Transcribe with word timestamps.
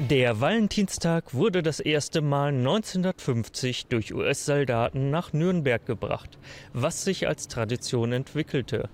Der 0.00 0.40
Valentinstag 0.40 1.34
wurde 1.34 1.62
das 1.62 1.78
erste 1.78 2.20
Mal 2.20 2.48
1950 2.48 3.86
durch 3.86 4.12
US-Soldaten 4.12 5.10
nach 5.10 5.32
Nürnberg 5.32 5.86
gebracht, 5.86 6.36
was 6.72 7.04
sich 7.04 7.28
als 7.28 7.46
Tradition 7.46 8.10
entwickelte. 8.10 8.88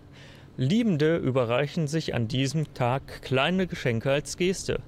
Liebende 0.59 1.17
überreichen 1.17 1.87
sich 1.87 2.15
an 2.15 2.29
diesem 2.29 2.75
Tag 2.75 3.23
kleine 3.23 3.67
Geschenke 3.67 4.13
als 4.13 4.37
Geste. 4.37 4.81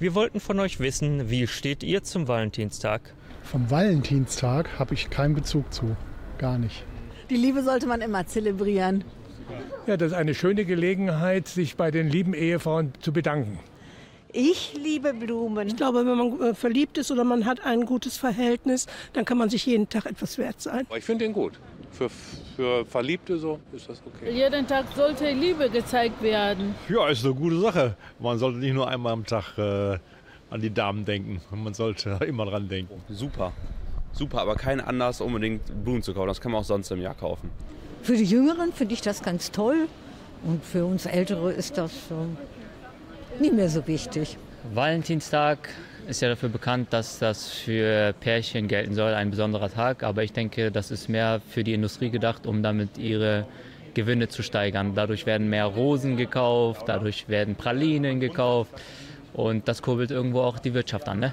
Wir 0.00 0.16
wollten 0.16 0.40
von 0.40 0.58
euch 0.58 0.80
wissen, 0.80 1.30
wie 1.30 1.46
steht 1.46 1.84
ihr 1.84 2.02
zum 2.02 2.26
Valentinstag? 2.26 3.14
Vom 3.44 3.70
Valentinstag 3.70 4.80
habe 4.80 4.94
ich 4.94 5.10
keinen 5.10 5.34
Bezug 5.34 5.72
zu. 5.72 5.96
Gar 6.38 6.58
nicht. 6.58 6.84
Die 7.30 7.36
Liebe 7.36 7.62
sollte 7.62 7.86
man 7.86 8.00
immer 8.00 8.26
zelebrieren. 8.26 9.04
Ja, 9.86 9.96
das 9.96 10.10
ist 10.10 10.18
eine 10.18 10.34
schöne 10.34 10.64
Gelegenheit, 10.64 11.46
sich 11.46 11.76
bei 11.76 11.92
den 11.92 12.08
lieben 12.08 12.34
Ehefrauen 12.34 12.94
zu 13.00 13.12
bedanken. 13.12 13.60
Ich 14.34 14.72
liebe 14.74 15.12
Blumen. 15.12 15.68
Ich 15.68 15.76
glaube, 15.76 16.06
wenn 16.06 16.16
man 16.16 16.40
äh, 16.40 16.54
verliebt 16.54 16.96
ist 16.96 17.10
oder 17.10 17.22
man 17.22 17.44
hat 17.44 17.66
ein 17.66 17.84
gutes 17.84 18.16
Verhältnis, 18.16 18.86
dann 19.12 19.26
kann 19.26 19.36
man 19.36 19.50
sich 19.50 19.66
jeden 19.66 19.88
Tag 19.90 20.06
etwas 20.06 20.38
wert 20.38 20.60
sein. 20.60 20.86
Ich 20.96 21.04
finde 21.04 21.26
den 21.26 21.34
gut. 21.34 21.60
Für, 21.90 22.08
für 22.56 22.86
Verliebte 22.86 23.36
so 23.36 23.60
ist 23.74 23.90
das 23.90 24.02
okay. 24.06 24.32
Jeden 24.32 24.66
Tag 24.66 24.86
sollte 24.96 25.30
Liebe 25.32 25.68
gezeigt 25.68 26.22
werden. 26.22 26.74
Ja, 26.88 27.08
ist 27.08 27.24
eine 27.26 27.34
gute 27.34 27.60
Sache. 27.60 27.94
Man 28.18 28.38
sollte 28.38 28.58
nicht 28.58 28.72
nur 28.72 28.88
einmal 28.88 29.12
am 29.12 29.26
Tag 29.26 29.58
äh, 29.58 29.98
an 30.48 30.60
die 30.62 30.72
Damen 30.72 31.04
denken. 31.04 31.42
Man 31.54 31.74
sollte 31.74 32.18
immer 32.26 32.46
dran 32.46 32.68
denken. 32.68 33.02
Super. 33.10 33.52
Super, 34.12 34.40
aber 34.40 34.54
kein 34.54 34.80
Anlass 34.80 35.20
unbedingt 35.20 35.84
Blumen 35.84 36.02
zu 36.02 36.14
kaufen. 36.14 36.28
Das 36.28 36.40
kann 36.40 36.52
man 36.52 36.62
auch 36.62 36.66
sonst 36.66 36.90
im 36.90 37.02
Jahr 37.02 37.14
kaufen. 37.14 37.50
Für 38.02 38.16
die 38.16 38.24
Jüngeren 38.24 38.72
finde 38.72 38.94
ich 38.94 39.02
das 39.02 39.22
ganz 39.22 39.50
toll. 39.50 39.88
Und 40.44 40.64
für 40.64 40.86
uns 40.86 41.04
Ältere 41.04 41.52
ist 41.52 41.76
das 41.76 41.92
äh, 42.10 42.14
nie 43.40 43.50
mehr 43.50 43.68
so 43.68 43.86
wichtig. 43.86 44.36
Valentinstag 44.72 45.68
ist 46.06 46.20
ja 46.20 46.28
dafür 46.28 46.48
bekannt, 46.48 46.92
dass 46.92 47.18
das 47.18 47.50
für 47.50 48.12
Pärchen 48.20 48.68
gelten 48.68 48.94
soll, 48.94 49.14
ein 49.14 49.30
besonderer 49.30 49.70
Tag. 49.70 50.02
Aber 50.02 50.22
ich 50.22 50.32
denke, 50.32 50.70
das 50.70 50.90
ist 50.90 51.08
mehr 51.08 51.40
für 51.48 51.64
die 51.64 51.74
Industrie 51.74 52.10
gedacht, 52.10 52.46
um 52.46 52.62
damit 52.62 52.98
ihre 52.98 53.46
Gewinne 53.94 54.28
zu 54.28 54.42
steigern. 54.42 54.94
Dadurch 54.94 55.26
werden 55.26 55.48
mehr 55.48 55.66
Rosen 55.66 56.16
gekauft, 56.16 56.84
dadurch 56.86 57.28
werden 57.28 57.54
Pralinen 57.54 58.20
gekauft 58.20 58.72
und 59.32 59.68
das 59.68 59.82
kurbelt 59.82 60.10
irgendwo 60.10 60.40
auch 60.40 60.58
die 60.58 60.74
Wirtschaft 60.74 61.08
an. 61.08 61.20
Ne? 61.20 61.32